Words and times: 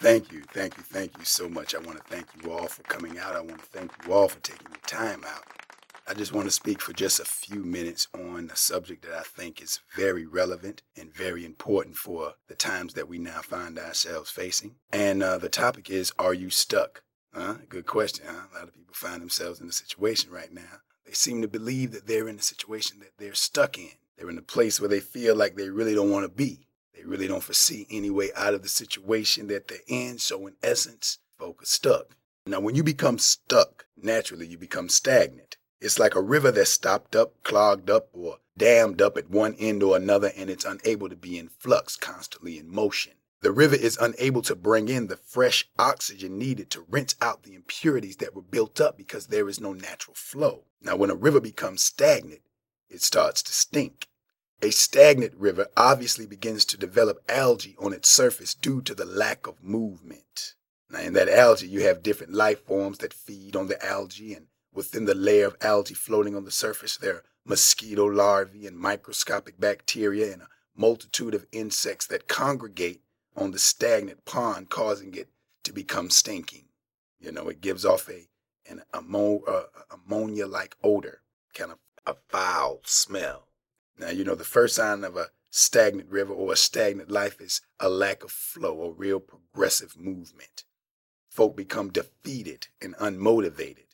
Thank 0.00 0.32
you, 0.32 0.40
thank 0.54 0.78
you, 0.78 0.82
thank 0.82 1.18
you 1.18 1.26
so 1.26 1.46
much. 1.46 1.74
I 1.74 1.78
want 1.78 1.98
to 1.98 2.04
thank 2.04 2.26
you 2.42 2.50
all 2.50 2.68
for 2.68 2.82
coming 2.84 3.18
out. 3.18 3.36
I 3.36 3.40
want 3.40 3.58
to 3.58 3.66
thank 3.66 3.92
you 4.02 4.14
all 4.14 4.28
for 4.28 4.40
taking 4.40 4.66
your 4.70 4.80
time 4.86 5.22
out. 5.26 5.42
I 6.08 6.14
just 6.14 6.32
want 6.32 6.46
to 6.46 6.50
speak 6.50 6.80
for 6.80 6.94
just 6.94 7.20
a 7.20 7.24
few 7.26 7.62
minutes 7.62 8.08
on 8.14 8.48
a 8.50 8.56
subject 8.56 9.04
that 9.04 9.14
I 9.14 9.22
think 9.22 9.60
is 9.60 9.80
very 9.94 10.24
relevant 10.24 10.80
and 10.96 11.14
very 11.14 11.44
important 11.44 11.96
for 11.96 12.32
the 12.48 12.54
times 12.54 12.94
that 12.94 13.08
we 13.08 13.18
now 13.18 13.42
find 13.42 13.78
ourselves 13.78 14.30
facing. 14.30 14.76
And 14.90 15.22
uh, 15.22 15.36
the 15.36 15.50
topic 15.50 15.90
is 15.90 16.14
Are 16.18 16.32
you 16.32 16.48
stuck? 16.48 17.02
Huh? 17.34 17.56
Good 17.68 17.84
question. 17.84 18.24
Huh? 18.26 18.46
A 18.50 18.54
lot 18.54 18.68
of 18.68 18.74
people 18.74 18.94
find 18.94 19.20
themselves 19.20 19.60
in 19.60 19.68
a 19.68 19.72
situation 19.72 20.30
right 20.30 20.50
now. 20.50 20.80
They 21.04 21.12
seem 21.12 21.42
to 21.42 21.48
believe 21.48 21.92
that 21.92 22.06
they're 22.06 22.28
in 22.28 22.38
a 22.38 22.42
situation 22.42 23.00
that 23.00 23.12
they're 23.18 23.34
stuck 23.34 23.76
in. 23.76 23.90
They're 24.16 24.30
in 24.30 24.38
a 24.38 24.42
place 24.42 24.80
where 24.80 24.88
they 24.88 25.00
feel 25.00 25.36
like 25.36 25.56
they 25.56 25.68
really 25.68 25.94
don't 25.94 26.10
want 26.10 26.24
to 26.24 26.34
be. 26.34 26.68
They 27.00 27.06
really 27.06 27.28
don't 27.28 27.42
foresee 27.42 27.86
any 27.90 28.10
way 28.10 28.28
out 28.36 28.52
of 28.52 28.62
the 28.62 28.68
situation 28.68 29.46
that 29.46 29.68
they're 29.68 29.78
in. 29.88 30.18
So, 30.18 30.46
in 30.46 30.56
essence, 30.62 31.16
folk 31.38 31.62
are 31.62 31.66
stuck. 31.66 32.14
Now, 32.44 32.60
when 32.60 32.74
you 32.74 32.82
become 32.82 33.18
stuck, 33.18 33.86
naturally 33.96 34.46
you 34.46 34.58
become 34.58 34.90
stagnant. 34.90 35.56
It's 35.80 35.98
like 35.98 36.14
a 36.14 36.20
river 36.20 36.50
that's 36.50 36.68
stopped 36.70 37.16
up, 37.16 37.42
clogged 37.42 37.88
up, 37.88 38.08
or 38.12 38.40
dammed 38.58 39.00
up 39.00 39.16
at 39.16 39.30
one 39.30 39.54
end 39.58 39.82
or 39.82 39.96
another, 39.96 40.30
and 40.36 40.50
it's 40.50 40.66
unable 40.66 41.08
to 41.08 41.16
be 41.16 41.38
in 41.38 41.48
flux, 41.48 41.96
constantly 41.96 42.58
in 42.58 42.70
motion. 42.70 43.12
The 43.40 43.52
river 43.52 43.76
is 43.76 43.96
unable 43.96 44.42
to 44.42 44.54
bring 44.54 44.90
in 44.90 45.06
the 45.06 45.16
fresh 45.16 45.66
oxygen 45.78 46.38
needed 46.38 46.68
to 46.72 46.84
rinse 46.86 47.14
out 47.22 47.44
the 47.44 47.54
impurities 47.54 48.16
that 48.16 48.34
were 48.34 48.42
built 48.42 48.78
up 48.78 48.98
because 48.98 49.28
there 49.28 49.48
is 49.48 49.58
no 49.58 49.72
natural 49.72 50.14
flow. 50.14 50.64
Now, 50.82 50.96
when 50.96 51.08
a 51.08 51.14
river 51.14 51.40
becomes 51.40 51.80
stagnant, 51.80 52.42
it 52.90 53.00
starts 53.00 53.42
to 53.44 53.54
stink. 53.54 54.09
A 54.62 54.70
stagnant 54.70 55.34
river 55.36 55.68
obviously 55.74 56.26
begins 56.26 56.66
to 56.66 56.76
develop 56.76 57.22
algae 57.30 57.76
on 57.78 57.94
its 57.94 58.10
surface 58.10 58.52
due 58.52 58.82
to 58.82 58.94
the 58.94 59.06
lack 59.06 59.46
of 59.46 59.64
movement. 59.64 60.54
Now, 60.90 61.00
in 61.00 61.14
that 61.14 61.30
algae, 61.30 61.66
you 61.66 61.82
have 61.84 62.02
different 62.02 62.34
life 62.34 62.66
forms 62.66 62.98
that 62.98 63.14
feed 63.14 63.56
on 63.56 63.68
the 63.68 63.82
algae, 63.84 64.34
and 64.34 64.48
within 64.74 65.06
the 65.06 65.14
layer 65.14 65.46
of 65.46 65.56
algae 65.62 65.94
floating 65.94 66.36
on 66.36 66.44
the 66.44 66.50
surface, 66.50 66.98
there 66.98 67.14
are 67.14 67.24
mosquito 67.46 68.04
larvae 68.04 68.66
and 68.66 68.76
microscopic 68.76 69.58
bacteria 69.58 70.30
and 70.30 70.42
a 70.42 70.48
multitude 70.76 71.34
of 71.34 71.46
insects 71.52 72.06
that 72.08 72.28
congregate 72.28 73.00
on 73.34 73.52
the 73.52 73.58
stagnant 73.58 74.26
pond, 74.26 74.68
causing 74.68 75.14
it 75.14 75.28
to 75.62 75.72
become 75.72 76.10
stinking. 76.10 76.66
You 77.18 77.32
know, 77.32 77.48
it 77.48 77.62
gives 77.62 77.86
off 77.86 78.10
a 78.10 78.28
an 78.68 78.82
uh, 78.92 79.62
ammonia 79.90 80.46
like 80.46 80.76
odor, 80.82 81.22
kind 81.54 81.72
of 81.72 81.78
a 82.06 82.14
foul 82.28 82.80
smell. 82.84 83.49
Now, 84.00 84.08
you 84.08 84.24
know, 84.24 84.34
the 84.34 84.44
first 84.44 84.76
sign 84.76 85.04
of 85.04 85.18
a 85.18 85.28
stagnant 85.50 86.08
river 86.08 86.32
or 86.32 86.54
a 86.54 86.56
stagnant 86.56 87.10
life 87.10 87.38
is 87.38 87.60
a 87.78 87.90
lack 87.90 88.24
of 88.24 88.30
flow, 88.30 88.82
a 88.82 88.90
real 88.90 89.20
progressive 89.20 89.94
movement. 89.98 90.64
Folk 91.28 91.54
become 91.54 91.90
defeated 91.90 92.68
and 92.80 92.96
unmotivated. 92.96 93.84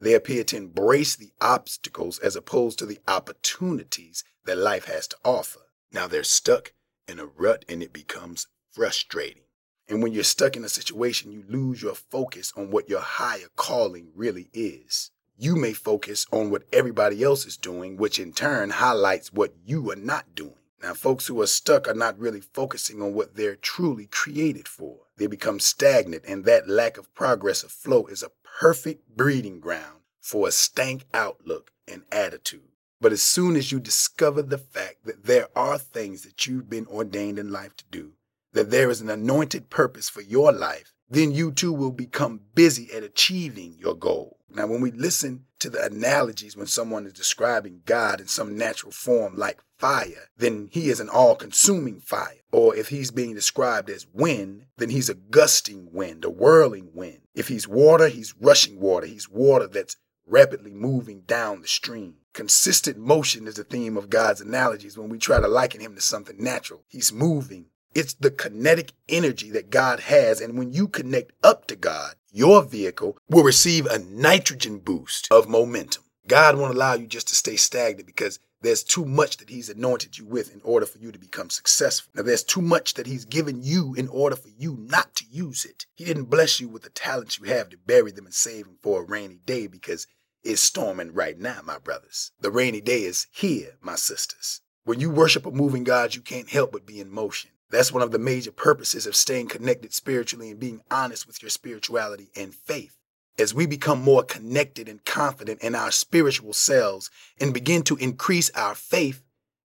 They 0.00 0.14
appear 0.14 0.44
to 0.44 0.56
embrace 0.56 1.16
the 1.16 1.32
obstacles 1.40 2.20
as 2.20 2.36
opposed 2.36 2.78
to 2.78 2.86
the 2.86 3.00
opportunities 3.08 4.22
that 4.44 4.56
life 4.56 4.84
has 4.84 5.08
to 5.08 5.16
offer. 5.24 5.60
Now 5.92 6.06
they're 6.06 6.22
stuck 6.22 6.72
in 7.08 7.18
a 7.18 7.26
rut 7.26 7.64
and 7.68 7.82
it 7.82 7.92
becomes 7.92 8.46
frustrating. 8.70 9.42
And 9.88 10.00
when 10.00 10.12
you're 10.12 10.22
stuck 10.22 10.56
in 10.56 10.64
a 10.64 10.68
situation, 10.68 11.32
you 11.32 11.42
lose 11.48 11.82
your 11.82 11.96
focus 11.96 12.52
on 12.56 12.70
what 12.70 12.88
your 12.88 13.00
higher 13.00 13.48
calling 13.56 14.12
really 14.14 14.48
is 14.52 15.10
you 15.40 15.56
may 15.56 15.72
focus 15.72 16.26
on 16.30 16.50
what 16.50 16.64
everybody 16.70 17.24
else 17.24 17.46
is 17.46 17.56
doing, 17.56 17.96
which 17.96 18.18
in 18.18 18.30
turn 18.30 18.68
highlights 18.68 19.32
what 19.32 19.54
you 19.64 19.90
are 19.90 19.96
not 19.96 20.34
doing. 20.34 20.52
Now, 20.82 20.92
folks 20.92 21.26
who 21.26 21.40
are 21.40 21.46
stuck 21.46 21.88
are 21.88 21.94
not 21.94 22.18
really 22.18 22.42
focusing 22.42 23.00
on 23.00 23.14
what 23.14 23.36
they're 23.36 23.56
truly 23.56 24.04
created 24.06 24.68
for. 24.68 24.98
They 25.16 25.26
become 25.26 25.58
stagnant, 25.58 26.24
and 26.26 26.44
that 26.44 26.68
lack 26.68 26.98
of 26.98 27.14
progress 27.14 27.64
or 27.64 27.68
flow 27.68 28.04
is 28.06 28.22
a 28.22 28.30
perfect 28.60 29.16
breeding 29.16 29.60
ground 29.60 30.00
for 30.20 30.46
a 30.46 30.52
stank 30.52 31.06
outlook 31.14 31.72
and 31.88 32.02
attitude. 32.12 32.68
But 33.00 33.12
as 33.12 33.22
soon 33.22 33.56
as 33.56 33.72
you 33.72 33.80
discover 33.80 34.42
the 34.42 34.58
fact 34.58 35.06
that 35.06 35.24
there 35.24 35.48
are 35.56 35.78
things 35.78 36.22
that 36.22 36.46
you've 36.46 36.68
been 36.68 36.86
ordained 36.86 37.38
in 37.38 37.50
life 37.50 37.74
to 37.78 37.84
do, 37.90 38.12
that 38.52 38.70
there 38.70 38.90
is 38.90 39.00
an 39.00 39.08
anointed 39.08 39.70
purpose 39.70 40.10
for 40.10 40.20
your 40.20 40.52
life, 40.52 40.92
then 41.10 41.32
you 41.32 41.52
too 41.52 41.72
will 41.72 41.90
become 41.90 42.40
busy 42.54 42.88
at 42.94 43.02
achieving 43.02 43.76
your 43.78 43.94
goal. 43.94 44.38
Now, 44.52 44.66
when 44.66 44.80
we 44.80 44.90
listen 44.90 45.44
to 45.60 45.70
the 45.70 45.84
analogies 45.84 46.56
when 46.56 46.66
someone 46.66 47.06
is 47.06 47.12
describing 47.12 47.82
God 47.84 48.20
in 48.20 48.26
some 48.26 48.56
natural 48.56 48.92
form 48.92 49.36
like 49.36 49.60
fire, 49.78 50.28
then 50.36 50.68
he 50.72 50.88
is 50.88 51.00
an 51.00 51.08
all 51.08 51.36
consuming 51.36 52.00
fire. 52.00 52.40
Or 52.50 52.74
if 52.74 52.88
he's 52.88 53.10
being 53.10 53.34
described 53.34 53.90
as 53.90 54.06
wind, 54.12 54.66
then 54.76 54.90
he's 54.90 55.08
a 55.08 55.14
gusting 55.14 55.92
wind, 55.92 56.24
a 56.24 56.30
whirling 56.30 56.90
wind. 56.94 57.20
If 57.34 57.48
he's 57.48 57.68
water, 57.68 58.08
he's 58.08 58.34
rushing 58.40 58.80
water. 58.80 59.06
He's 59.06 59.28
water 59.28 59.66
that's 59.68 59.96
rapidly 60.26 60.72
moving 60.72 61.22
down 61.22 61.62
the 61.62 61.68
stream. 61.68 62.16
Consistent 62.32 62.96
motion 62.96 63.46
is 63.46 63.54
the 63.54 63.64
theme 63.64 63.96
of 63.96 64.10
God's 64.10 64.40
analogies 64.40 64.96
when 64.96 65.08
we 65.08 65.18
try 65.18 65.40
to 65.40 65.48
liken 65.48 65.80
him 65.80 65.94
to 65.94 66.00
something 66.00 66.42
natural. 66.42 66.84
He's 66.88 67.12
moving. 67.12 67.66
It's 67.94 68.14
the 68.14 68.30
kinetic 68.30 68.92
energy 69.08 69.50
that 69.50 69.70
God 69.70 70.00
has. 70.00 70.40
And 70.40 70.56
when 70.56 70.72
you 70.72 70.86
connect 70.86 71.32
up 71.42 71.66
to 71.66 71.76
God, 71.76 72.14
your 72.30 72.62
vehicle 72.62 73.18
will 73.28 73.42
receive 73.42 73.86
a 73.86 73.98
nitrogen 73.98 74.78
boost 74.78 75.26
of 75.30 75.48
momentum. 75.48 76.04
God 76.28 76.56
won't 76.56 76.74
allow 76.74 76.94
you 76.94 77.08
just 77.08 77.26
to 77.28 77.34
stay 77.34 77.56
stagnant 77.56 78.06
because 78.06 78.38
there's 78.62 78.84
too 78.84 79.04
much 79.04 79.38
that 79.38 79.50
He's 79.50 79.68
anointed 79.68 80.18
you 80.18 80.24
with 80.24 80.54
in 80.54 80.60
order 80.62 80.86
for 80.86 80.98
you 80.98 81.10
to 81.10 81.18
become 81.18 81.50
successful. 81.50 82.12
Now, 82.14 82.22
there's 82.22 82.44
too 82.44 82.62
much 82.62 82.94
that 82.94 83.06
He's 83.08 83.24
given 83.24 83.62
you 83.62 83.94
in 83.94 84.06
order 84.08 84.36
for 84.36 84.50
you 84.56 84.76
not 84.78 85.16
to 85.16 85.24
use 85.28 85.64
it. 85.64 85.86
He 85.96 86.04
didn't 86.04 86.24
bless 86.24 86.60
you 86.60 86.68
with 86.68 86.82
the 86.82 86.90
talents 86.90 87.38
you 87.38 87.46
have 87.46 87.70
to 87.70 87.78
bury 87.78 88.12
them 88.12 88.26
and 88.26 88.34
save 88.34 88.66
them 88.66 88.76
for 88.80 89.00
a 89.00 89.04
rainy 89.04 89.40
day 89.44 89.66
because 89.66 90.06
it's 90.44 90.62
storming 90.62 91.12
right 91.12 91.38
now, 91.38 91.60
my 91.64 91.78
brothers. 91.78 92.30
The 92.40 92.50
rainy 92.50 92.80
day 92.80 93.02
is 93.02 93.26
here, 93.32 93.76
my 93.80 93.96
sisters. 93.96 94.60
When 94.84 95.00
you 95.00 95.10
worship 95.10 95.46
a 95.46 95.50
moving 95.50 95.84
God, 95.84 96.14
you 96.14 96.20
can't 96.20 96.48
help 96.48 96.72
but 96.72 96.86
be 96.86 97.00
in 97.00 97.10
motion. 97.10 97.50
That's 97.70 97.92
one 97.92 98.02
of 98.02 98.10
the 98.10 98.18
major 98.18 98.50
purposes 98.50 99.06
of 99.06 99.14
staying 99.14 99.48
connected 99.48 99.94
spiritually 99.94 100.50
and 100.50 100.58
being 100.58 100.82
honest 100.90 101.26
with 101.26 101.42
your 101.42 101.50
spirituality 101.50 102.30
and 102.36 102.54
faith. 102.54 102.96
As 103.38 103.54
we 103.54 103.64
become 103.64 104.02
more 104.02 104.24
connected 104.24 104.88
and 104.88 105.04
confident 105.04 105.62
in 105.62 105.74
our 105.74 105.92
spiritual 105.92 106.52
selves 106.52 107.10
and 107.40 107.54
begin 107.54 107.82
to 107.84 107.96
increase 107.96 108.50
our 108.50 108.74
faith, 108.74 109.22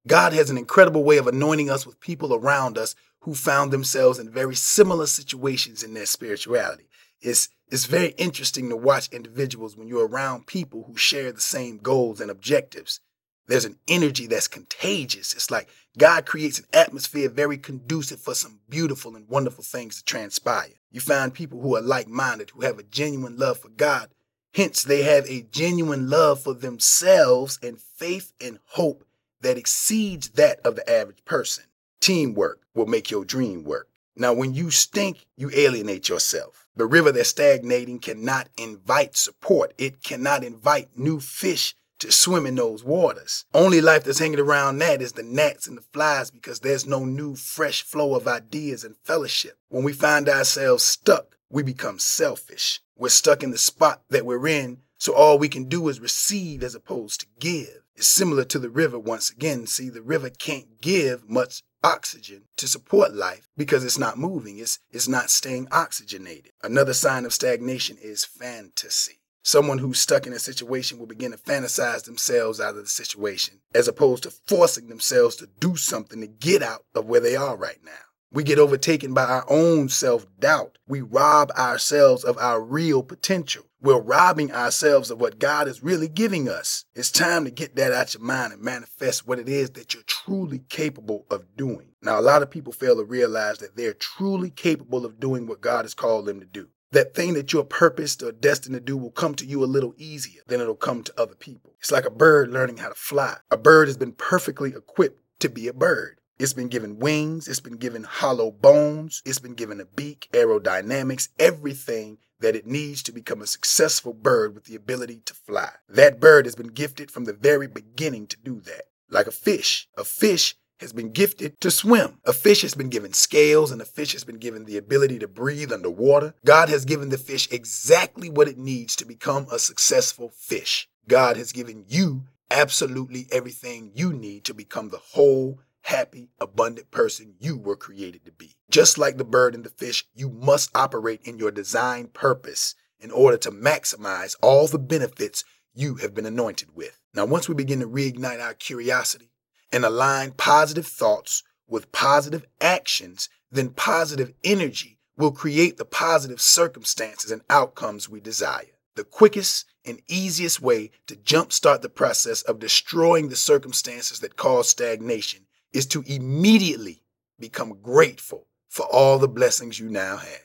God 0.07 0.33
has 0.33 0.51
an 0.51 0.57
incredible 0.57 1.03
way 1.03 1.17
of 1.17 1.27
anointing 1.27 1.69
us 1.69 1.85
with 1.85 1.99
people 1.99 2.33
around 2.33 2.77
us 2.77 2.95
who 3.21 3.33
found 3.33 3.71
themselves 3.71 4.19
in 4.19 4.29
very 4.29 4.55
similar 4.55 5.07
situations 5.07 5.81
in 5.81 5.95
their 5.95 6.05
spirituality. 6.05 6.87
It's, 7.21 7.49
it's 7.71 7.87
very 7.87 8.09
interesting 8.09 8.69
to 8.69 8.77
watch 8.77 9.09
individuals 9.11 9.75
when 9.75 9.87
you're 9.87 10.07
around 10.07 10.45
people 10.45 10.83
who 10.83 10.95
share 10.95 11.31
the 11.31 11.41
same 11.41 11.79
goals 11.79 12.21
and 12.21 12.29
objectives. 12.29 12.99
There's 13.47 13.65
an 13.65 13.77
energy 13.87 14.27
that's 14.27 14.47
contagious. 14.47 15.33
It's 15.33 15.51
like 15.51 15.69
God 15.97 16.25
creates 16.25 16.59
an 16.59 16.65
atmosphere 16.73 17.29
very 17.29 17.57
conducive 17.57 18.19
for 18.19 18.33
some 18.33 18.59
beautiful 18.69 19.15
and 19.15 19.27
wonderful 19.29 19.63
things 19.63 19.97
to 19.97 20.03
transpire. 20.03 20.73
You 20.91 20.99
find 20.99 21.33
people 21.33 21.61
who 21.61 21.75
are 21.75 21.81
like 21.81 22.07
minded, 22.07 22.51
who 22.51 22.61
have 22.61 22.79
a 22.79 22.83
genuine 22.83 23.37
love 23.37 23.59
for 23.59 23.69
God. 23.69 24.09
Hence, 24.53 24.83
they 24.83 25.03
have 25.03 25.25
a 25.27 25.41
genuine 25.51 26.09
love 26.09 26.41
for 26.41 26.53
themselves 26.53 27.59
and 27.61 27.79
faith 27.79 28.31
and 28.39 28.59
hope 28.67 29.03
that 29.41 29.57
exceeds 29.57 30.29
that 30.29 30.59
of 30.61 30.75
the 30.75 30.89
average 30.89 31.23
person. 31.25 31.65
Teamwork 31.99 32.61
will 32.73 32.85
make 32.85 33.11
your 33.11 33.25
dream 33.25 33.63
work. 33.63 33.89
Now, 34.15 34.33
when 34.33 34.53
you 34.53 34.71
stink, 34.71 35.25
you 35.35 35.51
alienate 35.53 36.07
yourself. 36.07 36.65
The 36.75 36.85
river 36.85 37.11
that's 37.11 37.29
stagnating 37.29 37.99
cannot 37.99 38.47
invite 38.57 39.17
support, 39.17 39.73
it 39.77 40.03
cannot 40.03 40.43
invite 40.43 40.97
new 40.97 41.19
fish 41.19 41.75
to 42.05 42.11
swim 42.11 42.45
in 42.45 42.55
those 42.55 42.83
waters. 42.83 43.45
Only 43.53 43.81
life 43.81 44.03
that's 44.03 44.19
hanging 44.19 44.39
around 44.39 44.77
that 44.79 45.01
is 45.01 45.13
the 45.13 45.23
gnats 45.23 45.67
and 45.67 45.77
the 45.77 45.81
flies 45.81 46.31
because 46.31 46.59
there's 46.59 46.85
no 46.85 47.03
new 47.03 47.35
fresh 47.35 47.81
flow 47.81 48.15
of 48.15 48.27
ideas 48.27 48.83
and 48.83 48.95
fellowship. 49.03 49.57
When 49.69 49.83
we 49.83 49.93
find 49.93 50.29
ourselves 50.29 50.83
stuck, 50.83 51.37
we 51.49 51.63
become 51.63 51.99
selfish. 51.99 52.79
We're 52.95 53.09
stuck 53.09 53.43
in 53.43 53.51
the 53.51 53.57
spot 53.57 54.01
that 54.09 54.25
we're 54.25 54.47
in, 54.47 54.79
so 54.97 55.13
all 55.13 55.37
we 55.37 55.49
can 55.49 55.65
do 55.65 55.87
is 55.89 55.99
receive 55.99 56.63
as 56.63 56.75
opposed 56.75 57.21
to 57.21 57.27
give. 57.39 57.81
It's 57.95 58.07
similar 58.07 58.43
to 58.45 58.59
the 58.59 58.69
river 58.69 58.99
once 58.99 59.29
again. 59.29 59.67
See, 59.67 59.89
the 59.89 60.01
river 60.01 60.29
can't 60.29 60.81
give 60.81 61.29
much 61.29 61.63
oxygen 61.83 62.43
to 62.57 62.67
support 62.67 63.13
life 63.13 63.47
because 63.55 63.83
it's 63.85 63.99
not 63.99 64.17
moving, 64.17 64.57
it's, 64.57 64.79
it's 64.91 65.07
not 65.07 65.29
staying 65.29 65.67
oxygenated. 65.71 66.51
Another 66.63 66.93
sign 66.93 67.25
of 67.25 67.33
stagnation 67.33 67.97
is 68.01 68.25
fantasy. 68.25 69.19
Someone 69.47 69.77
who's 69.77 69.99
stuck 69.99 70.25
in 70.25 70.33
a 70.33 70.39
situation 70.39 70.97
will 70.97 71.05
begin 71.05 71.29
to 71.29 71.37
fantasize 71.37 72.05
themselves 72.05 72.59
out 72.59 72.75
of 72.75 72.81
the 72.81 72.87
situation 72.87 73.59
as 73.75 73.87
opposed 73.87 74.23
to 74.23 74.31
forcing 74.31 74.87
themselves 74.87 75.35
to 75.35 75.47
do 75.59 75.75
something 75.75 76.19
to 76.19 76.25
get 76.25 76.63
out 76.63 76.81
of 76.95 77.05
where 77.05 77.19
they 77.19 77.35
are 77.35 77.55
right 77.55 77.77
now. 77.85 77.91
We 78.31 78.43
get 78.43 78.57
overtaken 78.57 79.13
by 79.13 79.25
our 79.25 79.45
own 79.47 79.89
self 79.89 80.25
doubt. 80.39 80.79
We 80.87 81.01
rob 81.01 81.51
ourselves 81.51 82.23
of 82.23 82.39
our 82.39 82.59
real 82.59 83.03
potential. 83.03 83.65
We're 83.79 84.01
robbing 84.01 84.51
ourselves 84.51 85.11
of 85.11 85.21
what 85.21 85.37
God 85.37 85.67
is 85.67 85.83
really 85.83 86.07
giving 86.07 86.49
us. 86.49 86.85
It's 86.95 87.11
time 87.11 87.45
to 87.45 87.51
get 87.51 87.75
that 87.75 87.93
out 87.93 88.15
your 88.15 88.23
mind 88.23 88.51
and 88.51 88.63
manifest 88.63 89.27
what 89.27 89.37
it 89.37 89.47
is 89.47 89.69
that 89.71 89.93
you're 89.93 90.01
truly 90.07 90.63
capable 90.69 91.27
of 91.29 91.55
doing. 91.55 91.91
Now, 92.01 92.19
a 92.19 92.21
lot 92.21 92.41
of 92.41 92.49
people 92.49 92.73
fail 92.73 92.95
to 92.95 93.03
realize 93.03 93.59
that 93.59 93.75
they're 93.75 93.93
truly 93.93 94.49
capable 94.49 95.05
of 95.05 95.19
doing 95.19 95.45
what 95.45 95.61
God 95.61 95.85
has 95.85 95.93
called 95.93 96.25
them 96.25 96.39
to 96.39 96.47
do. 96.47 96.69
That 96.91 97.13
thing 97.13 97.33
that 97.33 97.51
you're 97.51 97.63
purposed 97.63 98.23
or 98.23 98.31
destined 98.31 98.75
to 98.75 98.79
do 98.79 98.95
will 98.95 99.11
come 99.11 99.35
to 99.35 99.45
you 99.45 99.63
a 99.63 99.65
little 99.65 99.93
easier 99.97 100.41
than 100.47 100.61
it'll 100.61 100.75
come 100.75 101.03
to 101.03 101.19
other 101.19 101.35
people. 101.35 101.73
It's 101.79 101.91
like 101.91 102.05
a 102.05 102.11
bird 102.11 102.51
learning 102.51 102.77
how 102.77 102.89
to 102.89 102.95
fly. 102.95 103.37
A 103.51 103.57
bird 103.57 103.87
has 103.87 103.97
been 103.97 104.13
perfectly 104.13 104.69
equipped 104.69 105.21
to 105.39 105.49
be 105.49 105.67
a 105.67 105.73
bird. 105.73 106.19
It's 106.37 106.53
been 106.53 106.67
given 106.67 106.99
wings, 106.99 107.47
it's 107.47 107.61
been 107.61 107.77
given 107.77 108.03
hollow 108.03 108.51
bones, 108.51 109.21
it's 109.25 109.39
been 109.39 109.53
given 109.53 109.79
a 109.79 109.85
beak, 109.85 110.27
aerodynamics, 110.33 111.29
everything 111.39 112.17
that 112.41 112.57
it 112.57 112.67
needs 112.67 113.01
to 113.03 113.13
become 113.13 113.41
a 113.41 113.47
successful 113.47 114.13
bird 114.13 114.53
with 114.53 114.65
the 114.65 114.75
ability 114.75 115.21
to 115.25 115.33
fly. 115.33 115.71
That 115.87 116.19
bird 116.19 116.45
has 116.45 116.55
been 116.55 116.67
gifted 116.67 117.09
from 117.09 117.23
the 117.23 117.33
very 117.33 117.67
beginning 117.67 118.27
to 118.27 118.37
do 118.37 118.59
that. 118.61 118.83
Like 119.09 119.27
a 119.27 119.31
fish. 119.31 119.87
A 119.97 120.03
fish 120.03 120.55
has 120.79 120.93
been 120.93 121.11
gifted 121.11 121.59
to 121.61 121.71
swim. 121.71 122.19
A 122.25 122.33
fish 122.33 122.61
has 122.61 122.75
been 122.75 122.89
given 122.89 123.13
scales 123.13 123.71
and 123.71 123.81
a 123.81 123.85
fish 123.85 124.13
has 124.13 124.23
been 124.23 124.37
given 124.37 124.65
the 124.65 124.77
ability 124.77 125.19
to 125.19 125.27
breathe 125.27 125.71
underwater. 125.71 126.35
God 126.45 126.69
has 126.69 126.85
given 126.85 127.09
the 127.09 127.17
fish 127.17 127.47
exactly 127.51 128.29
what 128.29 128.47
it 128.47 128.57
needs 128.57 128.95
to 128.97 129.05
become 129.05 129.47
a 129.51 129.59
successful 129.59 130.31
fish. 130.35 130.87
God 131.07 131.37
has 131.37 131.51
given 131.51 131.85
you 131.87 132.23
absolutely 132.51 133.27
everything 133.31 133.91
you 133.93 134.13
need 134.13 134.43
to 134.45 134.53
become 134.53 134.89
the 134.89 135.01
whole, 135.13 135.59
happy, 135.81 136.29
abundant 136.39 136.91
person 136.91 137.35
you 137.39 137.57
were 137.57 137.75
created 137.75 138.25
to 138.25 138.31
be. 138.31 138.55
Just 138.69 138.97
like 138.97 139.17
the 139.17 139.23
bird 139.23 139.55
and 139.55 139.63
the 139.63 139.69
fish, 139.69 140.05
you 140.13 140.29
must 140.29 140.71
operate 140.75 141.21
in 141.23 141.37
your 141.37 141.51
design 141.51 142.07
purpose 142.07 142.75
in 142.99 143.11
order 143.11 143.37
to 143.37 143.51
maximize 143.51 144.35
all 144.41 144.67
the 144.67 144.79
benefits 144.79 145.43
you 145.73 145.95
have 145.95 146.13
been 146.13 146.25
anointed 146.25 146.69
with. 146.75 146.99
Now, 147.13 147.25
once 147.25 147.47
we 147.47 147.55
begin 147.55 147.79
to 147.81 147.87
reignite 147.87 148.41
our 148.41 148.53
curiosity 148.53 149.31
and 149.71 149.85
align 149.85 150.31
positive 150.31 150.87
thoughts 150.87 151.43
with 151.67 151.91
positive 151.91 152.45
actions, 152.61 153.29
then 153.51 153.69
positive 153.69 154.33
energy 154.43 154.99
will 155.17 155.31
create 155.31 155.77
the 155.77 155.85
positive 155.85 156.41
circumstances 156.41 157.31
and 157.31 157.41
outcomes 157.49 158.09
we 158.09 158.19
desire. 158.19 158.65
The 158.95 159.03
quickest 159.03 159.65
and 159.85 160.01
easiest 160.07 160.61
way 160.61 160.91
to 161.07 161.15
jumpstart 161.15 161.81
the 161.81 161.89
process 161.89 162.41
of 162.43 162.59
destroying 162.59 163.29
the 163.29 163.35
circumstances 163.35 164.19
that 164.19 164.35
cause 164.35 164.69
stagnation 164.69 165.45
is 165.73 165.85
to 165.87 166.03
immediately 166.07 167.03
become 167.39 167.77
grateful 167.81 168.47
for 168.69 168.85
all 168.85 169.19
the 169.19 169.27
blessings 169.27 169.79
you 169.79 169.89
now 169.89 170.17
have. 170.17 170.44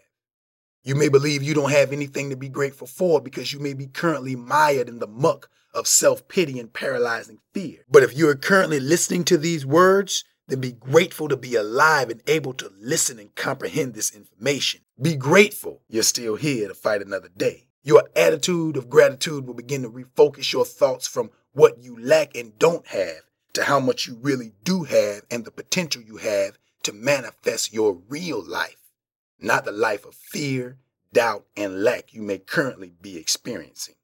You 0.83 0.95
may 0.95 1.09
believe 1.09 1.43
you 1.43 1.55
don't 1.55 1.73
have 1.73 1.93
anything 1.93 2.31
to 2.31 2.37
be 2.37 2.49
grateful 2.49 2.87
for 2.87 3.21
because 3.21 3.53
you 3.53 3.59
may 3.59 3.75
be 3.75 3.87
currently 3.87 4.35
mired 4.35 4.89
in 4.89 4.99
the 4.99 5.07
muck 5.07 5.51
of 5.75 5.87
self 5.87 6.27
pity 6.27 6.59
and 6.59 6.73
paralyzing 6.73 7.39
fear. 7.53 7.85
But 7.91 8.03
if 8.03 8.17
you 8.17 8.29
are 8.29 8.35
currently 8.35 8.81
listening 8.81 9.25
to 9.25 9.39
these 9.39 9.67
words, 9.67 10.25
then 10.49 10.61
be 10.61 10.73
grateful 10.73 11.29
to 11.29 11.37
be 11.37 11.55
alive 11.55 12.11
and 12.11 12.23
able 12.27 12.53
to 12.55 12.73
listen 12.81 13.19
and 13.19 13.35
comprehend 13.35 13.95
this 13.95 14.11
information. 14.11 14.81
Be 15.01 15.17
grateful 15.17 15.83
you're 15.89 16.03
still 16.03 16.37
here 16.37 16.69
to 16.69 16.75
fight 16.75 17.03
another 17.03 17.29
day. 17.29 17.69
Your 17.83 18.09
attitude 18.15 18.77
of 18.77 18.91
gratitude 18.91 19.47
will 19.47 19.55
begin 19.55 19.83
to 19.83 19.91
refocus 19.91 20.53
your 20.53 20.65
thoughts 20.65 21.07
from 21.07 21.31
what 21.53 21.79
you 21.79 21.99
lack 21.99 22.37
and 22.37 22.59
don't 22.59 22.87
have 22.89 23.23
to 23.55 23.65
how 23.65 23.81
much 23.81 24.07
you 24.07 24.19
really 24.21 24.53
do 24.65 24.85
have 24.85 25.23
and 25.31 25.45
the 25.45 25.51
potential 25.51 26.03
you 26.03 26.19
have 26.19 26.59
to 26.83 26.93
manifest 26.93 27.73
your 27.73 27.99
real 28.09 28.43
life, 28.47 28.77
not 29.43 29.65
the 29.65 29.73
life 29.73 30.05
of 30.05 30.15
fear, 30.15 30.79
doubt, 31.13 31.47
and 31.57 31.83
lack 31.83 32.13
you 32.13 32.23
may 32.23 32.39
currently 32.39 32.93
be 33.01 33.17
experiencing. 33.17 33.97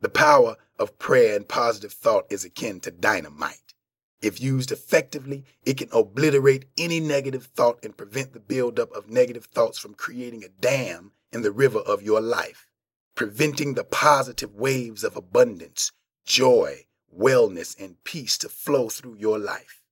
The 0.00 0.08
power 0.08 0.56
of 0.78 0.98
prayer 0.98 1.36
and 1.36 1.48
positive 1.48 1.92
thought 1.92 2.26
is 2.30 2.44
akin 2.44 2.80
to 2.80 2.90
dynamite. 2.90 3.74
If 4.20 4.40
used 4.40 4.72
effectively, 4.72 5.44
it 5.64 5.76
can 5.76 5.88
obliterate 5.92 6.66
any 6.78 6.98
negative 6.98 7.46
thought 7.46 7.78
and 7.82 7.96
prevent 7.96 8.32
the 8.32 8.40
buildup 8.40 8.90
of 8.92 9.10
negative 9.10 9.46
thoughts 9.46 9.78
from 9.78 9.94
creating 9.94 10.42
a 10.42 10.48
dam 10.48 11.12
in 11.32 11.42
the 11.42 11.52
river 11.52 11.80
of 11.80 12.02
your 12.02 12.20
life, 12.20 12.66
preventing 13.14 13.74
the 13.74 13.84
positive 13.84 14.54
waves 14.54 15.04
of 15.04 15.16
abundance, 15.16 15.92
joy, 16.24 16.86
wellness, 17.14 17.78
and 17.78 18.02
peace 18.04 18.38
to 18.38 18.48
flow 18.48 18.88
through 18.88 19.16
your 19.16 19.38
life. 19.38 19.83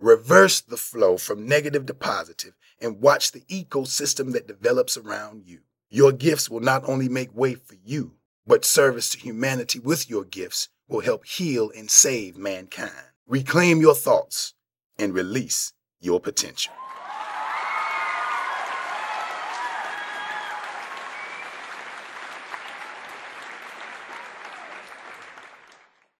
Reverse 0.00 0.62
the 0.62 0.78
flow 0.78 1.18
from 1.18 1.46
negative 1.46 1.84
to 1.84 1.92
positive 1.92 2.54
and 2.80 3.02
watch 3.02 3.32
the 3.32 3.42
ecosystem 3.42 4.32
that 4.32 4.48
develops 4.48 4.96
around 4.96 5.42
you. 5.44 5.60
Your 5.90 6.10
gifts 6.10 6.48
will 6.48 6.60
not 6.60 6.88
only 6.88 7.06
make 7.06 7.36
way 7.36 7.54
for 7.54 7.76
you, 7.84 8.14
but 8.46 8.64
service 8.64 9.10
to 9.10 9.18
humanity 9.18 9.78
with 9.78 10.08
your 10.08 10.24
gifts 10.24 10.70
will 10.88 11.00
help 11.00 11.26
heal 11.26 11.70
and 11.76 11.90
save 11.90 12.38
mankind. 12.38 13.12
Reclaim 13.26 13.82
your 13.82 13.94
thoughts 13.94 14.54
and 14.98 15.12
release 15.12 15.74
your 16.00 16.18
potential. 16.18 16.72